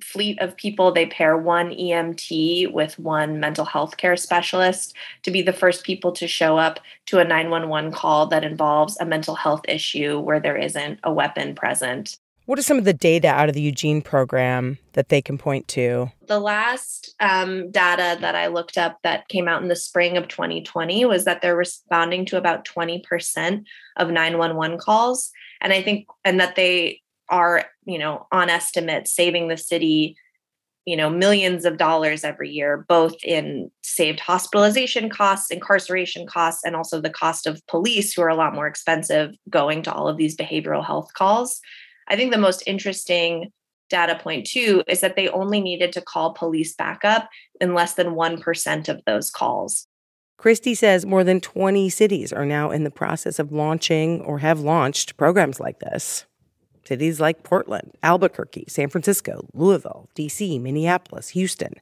fleet 0.01 0.39
of 0.41 0.57
people. 0.57 0.91
They 0.91 1.05
pair 1.05 1.37
one 1.37 1.71
EMT 1.71 2.71
with 2.71 2.99
one 2.99 3.39
mental 3.39 3.65
health 3.65 3.97
care 3.97 4.17
specialist 4.17 4.93
to 5.23 5.31
be 5.31 5.41
the 5.41 5.53
first 5.53 5.83
people 5.83 6.11
to 6.13 6.27
show 6.27 6.57
up 6.57 6.79
to 7.07 7.19
a 7.19 7.23
911 7.23 7.91
call 7.91 8.27
that 8.27 8.43
involves 8.43 8.97
a 8.99 9.05
mental 9.05 9.35
health 9.35 9.61
issue 9.67 10.19
where 10.19 10.39
there 10.39 10.57
isn't 10.57 10.99
a 11.03 11.13
weapon 11.13 11.55
present. 11.55 12.17
What 12.45 12.59
are 12.59 12.63
some 12.63 12.77
of 12.77 12.83
the 12.83 12.93
data 12.93 13.27
out 13.27 13.49
of 13.49 13.55
the 13.55 13.61
Eugene 13.61 14.03
program 14.03 14.77
that 14.93 15.09
they 15.09 15.19
can 15.19 15.37
point 15.37 15.67
to? 15.69 16.11
The 16.27 16.39
last 16.39 17.15
um, 17.19 17.71
data 17.71 18.19
that 18.21 18.35
I 18.35 18.47
looked 18.47 18.77
up 18.77 18.99
that 19.01 19.27
came 19.29 19.47
out 19.47 19.63
in 19.63 19.67
the 19.67 19.75
spring 19.75 20.15
of 20.15 20.27
2020 20.27 21.05
was 21.05 21.25
that 21.25 21.41
they're 21.41 21.55
responding 21.55 22.23
to 22.27 22.37
about 22.37 22.63
20% 22.65 23.63
of 23.97 24.11
911 24.11 24.77
calls. 24.77 25.31
And 25.59 25.73
I 25.73 25.81
think, 25.81 26.05
and 26.23 26.39
that 26.39 26.55
they 26.55 27.01
are, 27.29 27.65
you 27.85 27.97
know, 27.97 28.27
on 28.31 28.49
estimate 28.49 29.07
saving 29.07 29.47
the 29.47 29.57
city, 29.57 30.15
you 30.85 30.95
know, 30.95 31.09
millions 31.09 31.65
of 31.65 31.77
dollars 31.77 32.23
every 32.23 32.49
year, 32.49 32.85
both 32.87 33.15
in 33.23 33.71
saved 33.81 34.19
hospitalization 34.19 35.09
costs, 35.09 35.51
incarceration 35.51 36.27
costs, 36.27 36.63
and 36.63 36.75
also 36.75 37.01
the 37.01 37.09
cost 37.09 37.47
of 37.47 37.65
police, 37.67 38.13
who 38.13 38.21
are 38.21 38.29
a 38.29 38.35
lot 38.35 38.53
more 38.53 38.67
expensive 38.67 39.31
going 39.49 39.81
to 39.83 39.93
all 39.93 40.07
of 40.07 40.17
these 40.17 40.37
behavioral 40.37 40.85
health 40.85 41.11
calls. 41.13 41.59
I 42.07 42.15
think 42.15 42.31
the 42.31 42.37
most 42.37 42.63
interesting 42.67 43.51
data 43.89 44.17
point 44.21 44.45
too 44.45 44.83
is 44.87 45.01
that 45.01 45.15
they 45.15 45.29
only 45.29 45.61
needed 45.61 45.93
to 45.93 46.01
call 46.01 46.33
police 46.33 46.75
backup 46.75 47.29
in 47.61 47.73
less 47.73 47.93
than 47.93 48.15
1% 48.15 48.89
of 48.89 49.01
those 49.05 49.29
calls. 49.29 49.87
Christie 50.37 50.75
says 50.75 51.05
more 51.05 51.23
than 51.23 51.39
20 51.39 51.89
cities 51.89 52.33
are 52.33 52.45
now 52.45 52.71
in 52.71 52.83
the 52.83 52.91
process 52.91 53.39
of 53.39 53.51
launching 53.51 54.21
or 54.21 54.39
have 54.39 54.59
launched 54.59 55.17
programs 55.17 55.59
like 55.59 55.79
this. 55.79 56.25
Cities 56.87 57.19
like 57.19 57.43
Portland, 57.43 57.91
Albuquerque, 58.03 58.65
San 58.67 58.89
Francisco, 58.89 59.47
Louisville, 59.53 60.09
DC, 60.15 60.61
Minneapolis, 60.61 61.29
Houston. 61.29 61.73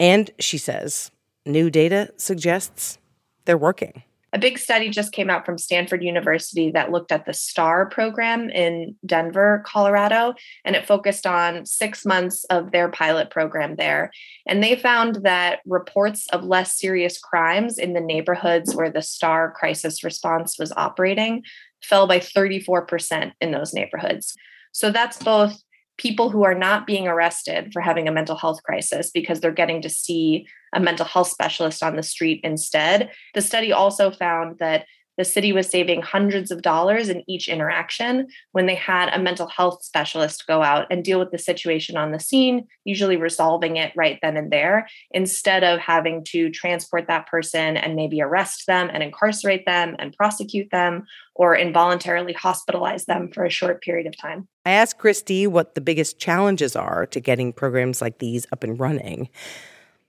And 0.00 0.30
she 0.38 0.58
says 0.58 1.10
new 1.44 1.70
data 1.70 2.12
suggests 2.16 2.98
they're 3.44 3.58
working. 3.58 4.02
A 4.32 4.38
big 4.38 4.58
study 4.58 4.90
just 4.90 5.12
came 5.12 5.30
out 5.30 5.46
from 5.46 5.56
Stanford 5.56 6.02
University 6.02 6.70
that 6.72 6.90
looked 6.90 7.10
at 7.10 7.24
the 7.24 7.32
STAR 7.32 7.86
program 7.86 8.50
in 8.50 8.94
Denver, 9.06 9.62
Colorado, 9.64 10.34
and 10.64 10.76
it 10.76 10.86
focused 10.86 11.26
on 11.26 11.64
six 11.64 12.04
months 12.04 12.44
of 12.50 12.70
their 12.70 12.90
pilot 12.90 13.30
program 13.30 13.76
there. 13.76 14.10
And 14.44 14.62
they 14.62 14.76
found 14.76 15.20
that 15.22 15.60
reports 15.64 16.26
of 16.34 16.44
less 16.44 16.76
serious 16.78 17.18
crimes 17.18 17.78
in 17.78 17.94
the 17.94 18.00
neighborhoods 18.00 18.74
where 18.74 18.90
the 18.90 19.00
STAR 19.00 19.52
crisis 19.52 20.04
response 20.04 20.58
was 20.58 20.72
operating 20.76 21.42
fell 21.88 22.06
by 22.06 22.18
34% 22.18 23.32
in 23.40 23.52
those 23.52 23.72
neighborhoods. 23.72 24.34
So 24.72 24.90
that's 24.90 25.22
both 25.22 25.62
people 25.98 26.28
who 26.30 26.44
are 26.44 26.54
not 26.54 26.86
being 26.86 27.08
arrested 27.08 27.70
for 27.72 27.80
having 27.80 28.06
a 28.06 28.12
mental 28.12 28.36
health 28.36 28.62
crisis 28.62 29.10
because 29.10 29.40
they're 29.40 29.50
getting 29.50 29.80
to 29.82 29.88
see 29.88 30.46
a 30.74 30.80
mental 30.80 31.06
health 31.06 31.28
specialist 31.28 31.82
on 31.82 31.96
the 31.96 32.02
street 32.02 32.40
instead. 32.44 33.10
The 33.34 33.40
study 33.40 33.72
also 33.72 34.10
found 34.10 34.58
that 34.58 34.86
the 35.16 35.24
city 35.24 35.52
was 35.52 35.68
saving 35.68 36.02
hundreds 36.02 36.50
of 36.50 36.62
dollars 36.62 37.08
in 37.08 37.22
each 37.28 37.48
interaction 37.48 38.26
when 38.52 38.66
they 38.66 38.74
had 38.74 39.08
a 39.08 39.22
mental 39.22 39.48
health 39.48 39.82
specialist 39.82 40.46
go 40.46 40.62
out 40.62 40.86
and 40.90 41.04
deal 41.04 41.18
with 41.18 41.30
the 41.30 41.38
situation 41.38 41.96
on 41.96 42.12
the 42.12 42.20
scene, 42.20 42.66
usually 42.84 43.16
resolving 43.16 43.76
it 43.76 43.92
right 43.96 44.18
then 44.22 44.36
and 44.36 44.50
there, 44.50 44.86
instead 45.10 45.64
of 45.64 45.78
having 45.78 46.22
to 46.24 46.50
transport 46.50 47.06
that 47.08 47.26
person 47.26 47.76
and 47.76 47.96
maybe 47.96 48.20
arrest 48.20 48.66
them 48.66 48.90
and 48.92 49.02
incarcerate 49.02 49.64
them 49.66 49.96
and 49.98 50.16
prosecute 50.16 50.70
them 50.70 51.04
or 51.34 51.56
involuntarily 51.56 52.34
hospitalize 52.34 53.06
them 53.06 53.30
for 53.32 53.44
a 53.44 53.50
short 53.50 53.82
period 53.82 54.06
of 54.06 54.16
time. 54.16 54.48
I 54.64 54.70
asked 54.70 54.98
Christie 54.98 55.46
what 55.46 55.74
the 55.74 55.80
biggest 55.80 56.18
challenges 56.18 56.76
are 56.76 57.06
to 57.06 57.20
getting 57.20 57.52
programs 57.52 58.00
like 58.00 58.18
these 58.18 58.46
up 58.52 58.64
and 58.64 58.78
running. 58.78 59.28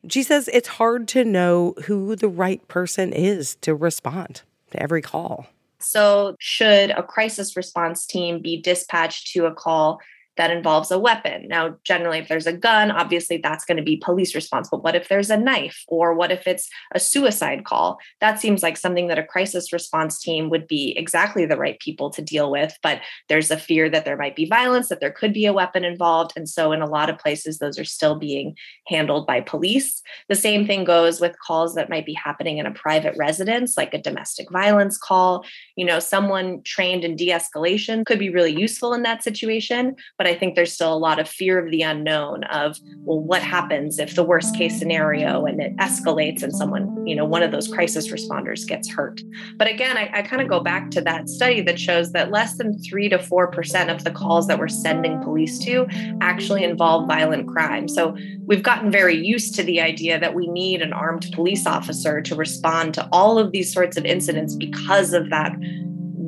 She 0.09 0.23
says 0.23 0.49
it's 0.53 0.67
hard 0.67 1.07
to 1.09 1.25
know 1.25 1.73
who 1.85 2.15
the 2.15 2.29
right 2.29 2.65
person 2.67 3.11
is 3.13 3.55
to 3.57 3.75
respond 3.75 4.43
to 4.71 4.81
every 4.81 5.01
call. 5.01 5.47
So, 5.79 6.35
should 6.39 6.89
a 6.89 7.03
crisis 7.03 7.55
response 7.55 8.05
team 8.05 8.41
be 8.41 8.61
dispatched 8.61 9.33
to 9.33 9.45
a 9.45 9.53
call 9.53 9.99
that 10.37 10.51
involves 10.51 10.91
a 10.91 10.99
weapon. 10.99 11.47
Now, 11.47 11.75
generally, 11.83 12.19
if 12.19 12.27
there's 12.27 12.47
a 12.47 12.53
gun, 12.53 12.91
obviously 12.91 13.37
that's 13.37 13.65
going 13.65 13.77
to 13.77 13.83
be 13.83 13.97
police 13.97 14.33
response. 14.35 14.69
But 14.69 14.83
what 14.83 14.95
if 14.95 15.09
there's 15.09 15.29
a 15.29 15.37
knife 15.37 15.83
or 15.87 16.13
what 16.13 16.31
if 16.31 16.47
it's 16.47 16.69
a 16.93 16.99
suicide 16.99 17.65
call? 17.65 17.97
That 18.21 18.39
seems 18.39 18.63
like 18.63 18.77
something 18.77 19.07
that 19.07 19.19
a 19.19 19.23
crisis 19.23 19.73
response 19.73 20.19
team 20.19 20.49
would 20.49 20.67
be 20.67 20.97
exactly 20.97 21.45
the 21.45 21.57
right 21.57 21.79
people 21.79 22.09
to 22.11 22.21
deal 22.21 22.51
with. 22.51 22.77
But 22.81 23.01
there's 23.29 23.51
a 23.51 23.57
fear 23.57 23.89
that 23.89 24.05
there 24.05 24.17
might 24.17 24.35
be 24.35 24.45
violence, 24.45 24.89
that 24.89 24.99
there 24.99 25.11
could 25.11 25.33
be 25.33 25.45
a 25.45 25.53
weapon 25.53 25.83
involved. 25.83 26.33
And 26.35 26.47
so, 26.47 26.71
in 26.71 26.81
a 26.81 26.89
lot 26.89 27.09
of 27.09 27.17
places, 27.17 27.57
those 27.57 27.79
are 27.79 27.85
still 27.85 28.15
being 28.15 28.55
handled 28.87 29.25
by 29.25 29.41
police. 29.41 30.01
The 30.29 30.35
same 30.35 30.67
thing 30.67 30.83
goes 30.83 31.19
with 31.19 31.35
calls 31.45 31.75
that 31.75 31.89
might 31.89 32.05
be 32.05 32.13
happening 32.13 32.59
in 32.59 32.65
a 32.65 32.71
private 32.71 33.15
residence, 33.17 33.77
like 33.77 33.93
a 33.93 34.01
domestic 34.01 34.51
violence 34.51 34.97
call. 34.97 35.45
You 35.75 35.85
know, 35.85 35.99
someone 35.99 36.61
trained 36.63 37.03
in 37.03 37.15
de 37.15 37.29
escalation 37.29 38.05
could 38.05 38.19
be 38.19 38.29
really 38.29 38.57
useful 38.57 38.93
in 38.93 39.03
that 39.03 39.23
situation. 39.23 39.95
But 40.17 40.26
I 40.27 40.35
think 40.35 40.55
there's 40.55 40.73
still 40.73 40.93
a 40.93 40.97
lot 40.97 41.19
of 41.19 41.27
fear 41.27 41.59
of 41.59 41.71
the 41.71 41.81
unknown 41.81 42.43
of, 42.45 42.77
well, 42.99 43.19
what 43.19 43.41
happens 43.41 43.99
if 43.99 44.15
the 44.15 44.23
worst 44.23 44.55
case 44.55 44.77
scenario 44.77 45.45
and 45.45 45.61
it 45.61 45.75
escalates 45.77 46.43
and 46.43 46.55
someone, 46.55 47.05
you 47.05 47.15
know, 47.15 47.25
one 47.25 47.43
of 47.43 47.51
those 47.51 47.67
crisis 47.67 48.11
responders 48.11 48.67
gets 48.67 48.89
hurt. 48.89 49.21
But 49.55 49.67
again, 49.67 49.97
I, 49.97 50.09
I 50.13 50.21
kind 50.21 50.41
of 50.41 50.47
go 50.47 50.59
back 50.59 50.91
to 50.91 51.01
that 51.01 51.29
study 51.29 51.61
that 51.61 51.79
shows 51.79 52.11
that 52.11 52.31
less 52.31 52.57
than 52.57 52.77
three 52.83 53.09
to 53.09 53.17
4% 53.17 53.93
of 53.93 54.03
the 54.03 54.11
calls 54.11 54.47
that 54.47 54.59
we're 54.59 54.67
sending 54.67 55.21
police 55.21 55.59
to 55.59 55.87
actually 56.21 56.63
involve 56.63 57.07
violent 57.07 57.47
crime. 57.47 57.87
So 57.87 58.15
we've 58.45 58.63
gotten 58.63 58.91
very 58.91 59.15
used 59.15 59.55
to 59.55 59.63
the 59.63 59.81
idea 59.81 60.19
that 60.19 60.33
we 60.33 60.47
need 60.47 60.81
an 60.81 60.93
armed 60.93 61.27
police 61.33 61.65
officer 61.65 62.21
to 62.21 62.35
respond 62.35 62.93
to 62.95 63.07
all 63.11 63.37
of 63.39 63.51
these 63.51 63.73
sorts 63.73 63.97
of 63.97 64.05
incidents 64.05 64.55
because 64.55 65.13
of 65.13 65.29
that 65.29 65.55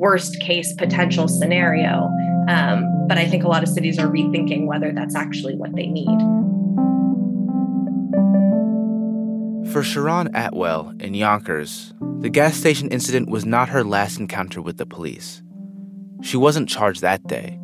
worst 0.00 0.40
case 0.40 0.72
potential 0.72 1.28
scenario. 1.28 2.10
Um, 2.48 2.84
but 3.10 3.18
I 3.18 3.26
think 3.26 3.42
a 3.42 3.48
lot 3.48 3.64
of 3.64 3.68
cities 3.68 3.98
are 3.98 4.06
rethinking 4.06 4.66
whether 4.66 4.92
that's 4.92 5.16
actually 5.16 5.56
what 5.56 5.74
they 5.74 5.88
need. 5.88 6.16
For 9.72 9.82
Sharon 9.82 10.32
Atwell 10.32 10.94
in 11.00 11.14
Yonkers, 11.14 11.92
the 12.20 12.28
gas 12.28 12.56
station 12.56 12.88
incident 12.90 13.28
was 13.28 13.44
not 13.44 13.70
her 13.70 13.82
last 13.82 14.20
encounter 14.20 14.62
with 14.62 14.76
the 14.76 14.86
police. 14.86 15.42
She 16.22 16.36
wasn't 16.36 16.68
charged 16.68 17.00
that 17.00 17.26
day, 17.26 17.58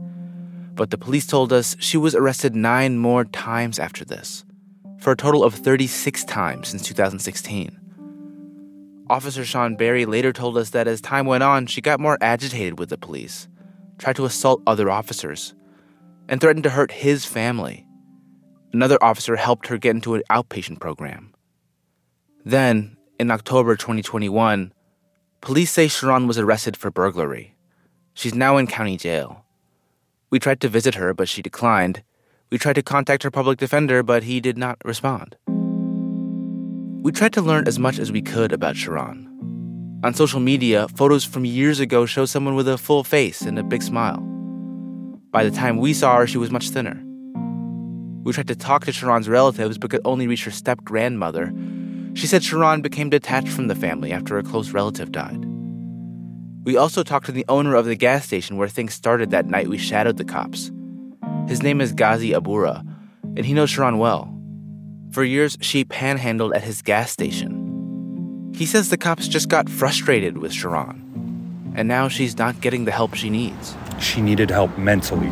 but 0.75 0.91
the 0.91 0.99
police 0.99 1.29
told 1.29 1.53
us 1.53 1.77
she 1.79 1.97
was 1.97 2.17
arrested 2.17 2.57
nine 2.57 2.99
more 2.99 3.25
times 3.25 3.79
after 3.79 4.05
this, 4.05 4.45
for 4.99 5.13
a 5.13 5.17
total 5.17 5.45
of 5.45 5.55
36 5.55 6.25
times 6.25 6.67
since 6.67 6.83
2016. 6.83 7.79
Officer 9.09 9.45
Sean 9.45 9.77
Berry 9.77 10.07
later 10.07 10.33
told 10.33 10.59
us 10.59 10.71
that 10.71 10.89
as 10.89 11.01
time 11.01 11.25
went 11.25 11.45
on, 11.45 11.67
she 11.67 11.81
got 11.81 12.01
more 12.01 12.19
agitated 12.21 12.81
with 12.81 12.89
the 12.89 12.99
police, 12.99 13.47
tried 13.99 14.17
to 14.17 14.25
assault 14.25 14.63
other 14.67 14.91
officers, 14.91 15.55
and 16.29 16.41
threatened 16.41 16.65
to 16.65 16.71
hurt 16.71 16.91
his 16.93 17.25
family. 17.25 17.87
Another 18.73 19.03
officer 19.03 19.37
helped 19.37 19.69
her 19.69 19.79
get 19.79 19.95
into 19.95 20.15
an 20.15 20.23
outpatient 20.31 20.81
program. 20.81 21.35
Then, 22.45 22.97
in 23.19 23.31
October 23.31 23.77
2021, 23.77 24.73
police 25.41 25.71
say 25.71 25.89
Sharon 25.89 26.27
was 26.27 26.39
arrested 26.39 26.77
for 26.77 26.91
burglary. 26.91 27.57
She's 28.15 28.35
now 28.35 28.57
in 28.57 28.67
county 28.67 28.97
jail. 28.97 29.45
We 30.31 30.39
tried 30.39 30.61
to 30.61 30.69
visit 30.69 30.97
her, 30.97 31.15
but 31.15 31.29
she 31.29 31.43
declined. 31.43 32.03
We 32.51 32.59
tried 32.59 32.75
to 32.75 32.83
contact 32.83 33.23
her 33.23 33.31
public 33.31 33.59
defender, 33.59 34.03
but 34.03 34.25
he 34.25 34.41
did 34.41 34.59
not 34.59 34.79
respond. 34.85 35.37
We 37.03 37.13
tried 37.13 37.33
to 37.35 37.43
learn 37.43 37.69
as 37.69 37.79
much 37.79 37.99
as 37.99 38.11
we 38.11 38.23
could 38.23 38.53
about 38.53 38.77
Sharon. 38.77 39.36
On 40.07 40.15
social 40.15 40.39
media, 40.39 40.87
photos 40.95 41.25
from 41.25 41.45
years 41.45 41.81
ago 41.81 42.07
show 42.07 42.27
someone 42.27 42.55
with 42.55 42.69
a 42.69 42.79
full 42.79 43.03
face 43.03 43.43
and 43.43 43.59
a 43.59 43.65
big 43.65 43.83
smile. 43.83 44.19
By 45.33 45.43
the 45.43 45.51
time 45.51 45.79
we 45.79 45.93
saw 45.93 46.19
her, 46.19 46.29
she 46.29 46.39
was 46.39 46.53
much 46.53 46.71
thinner. 46.71 47.03
We 48.23 48.33
tried 48.33 48.47
to 48.47 48.55
talk 48.55 48.85
to 48.85 48.93
Sharon's 48.93 49.29
relatives 49.29 49.79
but 49.79 49.91
could 49.91 50.03
only 50.05 50.29
reach 50.29 50.45
her 50.45 50.53
step 50.53 50.85
grandmother. 50.85 51.53
She 52.15 52.29
said 52.29 52.45
Sharon 52.45 52.83
became 52.83 53.11
detached 53.11 53.49
from 53.49 53.67
the 53.67 53.75
family 53.75 54.13
after 54.13 54.39
a 54.39 54.45
close 54.45 54.71
relative 54.71 55.11
died. 55.11 55.45
We 56.63 56.77
also 56.77 57.03
talked 57.03 57.27
to 57.27 57.33
the 57.33 57.45
owner 57.49 57.75
of 57.75 57.87
the 57.87 57.97
gas 57.97 58.27
station 58.27 58.59
where 58.59 58.69
things 58.69 58.95
started 58.95 59.33
that 59.33 59.47
night 59.47 59.67
we 59.67 59.77
shadowed 59.77 60.19
the 60.19 60.25
cops. 60.25 60.71
His 61.49 61.65
name 61.65 61.81
is 61.81 61.93
Ghazi 61.93 62.31
Abura, 62.31 62.87
and 63.37 63.45
he 63.45 63.55
knows 63.55 63.71
Sharon 63.71 63.99
well. 63.99 64.33
For 65.11 65.25
years, 65.25 65.59
she 65.61 65.85
panhandled 65.85 66.55
at 66.55 66.63
his 66.63 66.81
gas 66.81 67.11
station. 67.11 67.56
He 68.55 68.67
says 68.67 68.89
the 68.89 68.97
cops 68.97 69.29
just 69.29 69.49
got 69.49 69.69
frustrated 69.69 70.39
with 70.39 70.53
Sharon, 70.53 71.73
and 71.77 71.89
now 71.89 72.09
she's 72.09 72.39
not 72.39 72.61
getting 72.61 72.85
the 72.85 72.91
help 72.91 73.15
she 73.15 73.31
needs. 73.31 73.75
She 74.01 74.21
needed 74.21 74.51
help 74.51 74.77
mentally. 74.79 75.31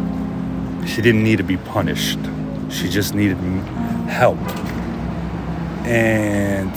She 0.86 1.00
didn't 1.00 1.22
need 1.22 1.38
to 1.38 1.44
be 1.44 1.56
punished. 1.56 2.18
She 2.70 2.88
just 2.88 3.14
needed 3.14 3.38
help. 4.08 4.38
And 5.86 6.72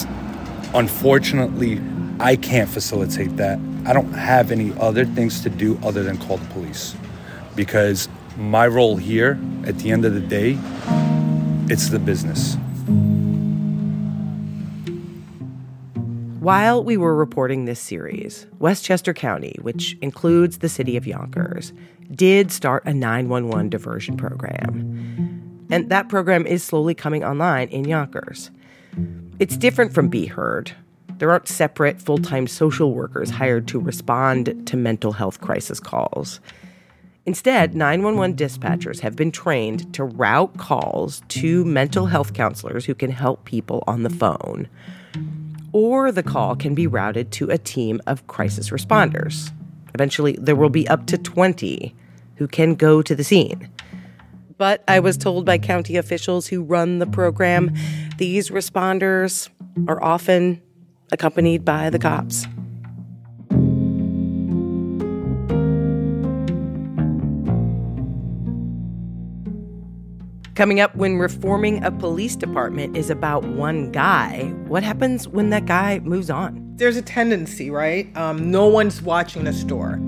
unfortunately, 0.74 1.82
I 2.20 2.36
can't 2.36 2.70
facilitate 2.70 3.38
that. 3.38 3.60
I 3.86 3.94
don't 3.94 4.12
have 4.13 4.51
any 4.51 4.74
other 4.79 5.06
things 5.06 5.41
to 5.41 5.50
do 5.50 5.79
other 5.84 6.03
than 6.03 6.17
call 6.17 6.38
the 6.38 6.46
police. 6.48 6.96
Because 7.56 8.10
my 8.38 8.67
role 8.67 8.98
here, 8.98 9.39
at 9.65 9.79
the 9.79 9.91
end 9.91 10.06
of 10.06 10.13
the 10.13 10.20
day, 10.20 10.58
it's 11.70 11.89
the 11.89 12.00
business. 12.00 12.58
While 16.48 16.82
we 16.82 16.96
were 16.96 17.13
reporting 17.13 17.66
this 17.66 17.77
series, 17.77 18.48
Westchester 18.58 19.13
County, 19.13 19.58
which 19.60 19.98
includes 20.01 20.60
the 20.60 20.70
city 20.70 20.96
of 20.96 21.06
Yonkers, 21.06 21.74
did 22.10 22.54
start 22.54 22.84
a 22.86 22.94
911 22.94 23.68
diversion 23.68 24.16
program. 24.16 25.68
And 25.70 25.89
that 25.89 26.08
program 26.08 26.48
is 26.48 26.63
slowly 26.63 26.96
coming 26.96 27.22
online 27.22 27.68
in 27.68 27.84
Yonkers. 27.84 28.50
It's 29.39 29.58
different 29.58 29.94
from 29.94 30.08
Be 30.08 30.25
Heard. 30.25 30.72
There 31.18 31.32
aren't 31.32 31.50
separate 31.50 32.01
full 32.01 32.20
time 32.20 32.48
social 32.48 32.94
workers 32.94 33.30
hired 33.30 33.68
to 33.68 33.80
respond 33.82 34.66
to 34.68 34.77
mental 34.77 35.12
health 35.12 35.42
crisis 35.42 35.82
calls. 35.82 36.39
Instead, 37.25 37.75
911 37.75 38.38
dispatchers 38.38 39.01
have 39.01 39.18
been 39.18 39.34
trained 39.34 39.94
to 39.96 40.06
route 40.06 40.58
calls 40.58 41.24
to 41.27 41.66
mental 41.66 42.06
health 42.06 42.34
counselors 42.34 42.86
who 42.86 42.96
can 42.96 43.12
help 43.12 43.44
people 43.44 43.84
on 43.86 44.04
the 44.04 44.10
phone. 44.10 44.70
Or 45.74 46.12
the 46.12 46.24
call 46.24 46.56
can 46.56 46.74
be 46.76 46.88
routed 46.88 47.32
to 47.34 47.50
a 47.50 47.58
team 47.58 48.02
of 48.08 48.26
crisis 48.28 48.70
responders. 48.70 49.52
Eventually, 49.94 50.38
there 50.40 50.56
will 50.56 50.70
be 50.70 50.88
up 50.88 51.06
to 51.08 51.18
20 51.18 51.96
who 52.36 52.48
can 52.48 52.76
go 52.76 53.02
to 53.02 53.16
the 53.16 53.24
scene. 53.24 53.70
But 54.58 54.84
I 54.88 55.00
was 55.00 55.18
told 55.18 55.46
by 55.46 55.58
county 55.58 55.98
officials 55.98 56.48
who 56.48 56.64
run 56.64 57.00
the 57.00 57.06
program, 57.06 57.74
these 58.18 58.50
responders 58.50 59.50
are 59.88 60.02
often 60.04 60.62
accompanied 61.12 61.64
by 61.64 61.90
the 61.90 62.00
cops. 62.00 62.48
Coming 70.58 70.80
up, 70.80 70.96
when 70.96 71.18
reforming 71.18 71.84
a 71.84 71.92
police 71.92 72.36
department 72.36 72.98
is 72.98 73.12
about 73.12 73.44
one 73.44 73.92
guy, 73.92 74.46
what 74.66 74.82
happens 74.82 75.28
when 75.28 75.52
that 75.52 75.68
guy 75.68 76.00
moves 76.00 76.32
on? 76.32 76.60
There's 76.78 76.98
a 76.98 77.02
tendency, 77.04 77.70
right? 77.70 78.10
Um, 78.18 78.50
no 78.50 78.66
one's 78.66 79.00
watching 79.04 79.44
the 79.44 79.54
store. 79.54 80.00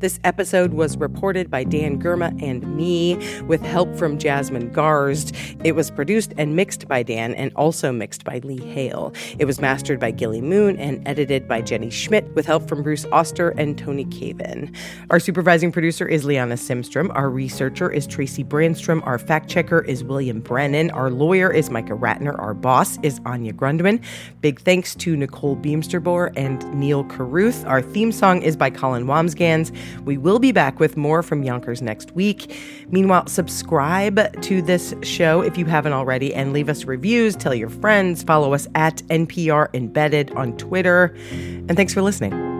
This 0.00 0.18
episode 0.24 0.72
was 0.72 0.96
reported 0.96 1.50
by 1.50 1.62
Dan 1.62 2.00
Girma 2.00 2.42
and 2.42 2.74
me 2.74 3.16
with 3.42 3.60
help 3.60 3.94
from 3.96 4.16
Jasmine 4.16 4.70
Garsd. 4.70 5.36
It 5.62 5.72
was 5.72 5.90
produced 5.90 6.32
and 6.38 6.56
mixed 6.56 6.88
by 6.88 7.02
Dan 7.02 7.34
and 7.34 7.52
also 7.54 7.92
mixed 7.92 8.24
by 8.24 8.38
Lee 8.38 8.64
Hale. 8.72 9.12
It 9.38 9.44
was 9.44 9.60
mastered 9.60 10.00
by 10.00 10.10
Gilly 10.10 10.40
Moon 10.40 10.78
and 10.78 11.06
edited 11.06 11.46
by 11.46 11.60
Jenny 11.60 11.90
Schmidt 11.90 12.34
with 12.34 12.46
help 12.46 12.66
from 12.66 12.82
Bruce 12.82 13.04
Auster 13.12 13.50
and 13.50 13.76
Tony 13.76 14.06
Cavin. 14.06 14.74
Our 15.10 15.20
supervising 15.20 15.70
producer 15.70 16.08
is 16.08 16.24
Liana 16.24 16.54
Simstrom. 16.54 17.14
Our 17.14 17.28
researcher 17.28 17.90
is 17.90 18.06
Tracy 18.06 18.42
Brandstrom. 18.42 19.06
Our 19.06 19.18
fact 19.18 19.50
checker 19.50 19.82
is 19.82 20.02
William 20.02 20.40
Brennan. 20.40 20.90
Our 20.92 21.10
lawyer 21.10 21.52
is 21.52 21.68
Micah 21.68 21.92
Ratner. 21.92 22.38
Our 22.38 22.54
boss 22.54 22.98
is 23.02 23.20
Anya 23.26 23.52
Grundmann. 23.52 24.02
Big 24.40 24.60
thanks 24.60 24.94
to 24.94 25.14
Nicole 25.14 25.56
Beemsterboer 25.56 26.32
and 26.36 26.64
Neil 26.72 27.04
Carruth. 27.04 27.66
Our 27.66 27.82
theme 27.82 28.12
song 28.12 28.40
is 28.40 28.56
by 28.56 28.70
Colin 28.70 29.04
Wambsgans. 29.04 29.76
We 30.04 30.18
will 30.18 30.38
be 30.38 30.52
back 30.52 30.80
with 30.80 30.96
more 30.96 31.22
from 31.22 31.42
Yonkers 31.42 31.82
next 31.82 32.12
week. 32.12 32.56
Meanwhile, 32.88 33.26
subscribe 33.26 34.40
to 34.42 34.62
this 34.62 34.94
show 35.02 35.40
if 35.40 35.56
you 35.56 35.64
haven't 35.64 35.92
already 35.92 36.34
and 36.34 36.52
leave 36.52 36.68
us 36.68 36.84
reviews, 36.84 37.36
tell 37.36 37.54
your 37.54 37.70
friends, 37.70 38.22
follow 38.22 38.54
us 38.54 38.66
at 38.74 38.96
NPR 39.08 39.68
Embedded 39.74 40.30
on 40.32 40.56
Twitter. 40.56 41.14
And 41.30 41.76
thanks 41.76 41.94
for 41.94 42.02
listening. 42.02 42.59